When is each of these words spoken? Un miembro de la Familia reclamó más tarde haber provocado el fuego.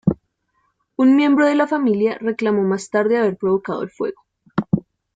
Un 0.95 1.15
miembro 1.15 1.45
de 1.45 1.53
la 1.53 1.67
Familia 1.67 2.17
reclamó 2.19 2.63
más 2.63 2.89
tarde 2.89 3.19
haber 3.19 3.37
provocado 3.37 3.83
el 3.83 3.91
fuego. 3.91 4.19